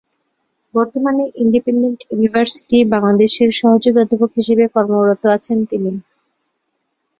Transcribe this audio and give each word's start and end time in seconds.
বর্তমানে 0.73 1.23
Independent 1.43 1.99
University 2.11 2.77
বাংলাদেশের 2.93 3.49
সহযোগী 3.59 3.97
অধ্যাপক 3.99 4.31
হিসেবে 4.39 4.63
কর্মরত 4.75 5.23
আছেন 5.35 5.57
তিনি। 5.71 5.91